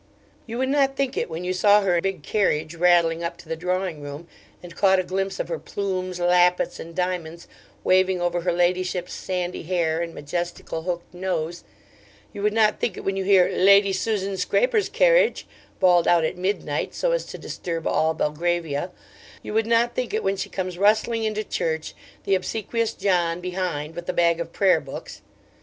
You 0.47 0.57
would 0.57 0.69
not 0.69 0.95
think 0.95 1.15
it 1.15 1.29
when 1.29 1.43
you 1.43 1.53
saw 1.53 1.81
her 1.81 2.01
big 2.01 2.23
carriage 2.23 2.73
rattling 2.73 3.23
up 3.23 3.37
to 3.37 3.47
the 3.47 3.55
drawing 3.55 4.01
room, 4.01 4.27
and 4.63 4.75
caught 4.75 4.97
a 4.97 5.03
glimpse 5.03 5.39
of 5.39 5.47
her 5.47 5.59
plumes, 5.59 6.19
lappets, 6.19 6.79
and 6.79 6.95
diamonds, 6.95 7.47
waving 7.83 8.19
over 8.19 8.41
her 8.41 8.51
ladyship's 8.51 9.13
sandy 9.13 9.61
hair 9.61 10.01
and 10.01 10.15
majestical 10.15 10.81
hooked 10.81 11.13
nose; 11.13 11.63
you 12.33 12.41
would 12.41 12.51
not 12.51 12.79
think 12.79 12.97
it 12.97 13.03
when 13.03 13.15
you 13.15 13.23
hear 13.25 13.47
'Lady 13.47 13.93
Susan 13.93 14.37
Scraper's 14.37 14.89
carriage' 14.89 15.45
bawled 15.79 16.07
out 16.07 16.25
at 16.25 16.35
midnight 16.35 16.95
so 16.95 17.11
as 17.11 17.23
to 17.27 17.37
disturb 17.37 17.85
all 17.85 18.15
Belgravia: 18.15 18.89
you 19.43 19.53
would 19.53 19.67
not 19.67 19.93
think 19.93 20.15
it 20.15 20.23
when 20.23 20.35
she 20.35 20.49
comes 20.49 20.79
rustling 20.79 21.25
into 21.25 21.43
church, 21.43 21.93
the 22.23 22.33
obsequious 22.33 22.95
John 22.95 23.39
behind 23.39 23.93
with 23.93 24.07
the 24.07 24.13
bag 24.13 24.39
of 24.41 24.51
Prayer 24.51 24.79
books. 24.81 25.21